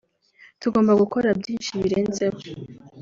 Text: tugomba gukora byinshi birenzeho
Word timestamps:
tugomba 0.61 0.93
gukora 1.01 1.27
byinshi 1.39 1.71
birenzeho 1.81 2.39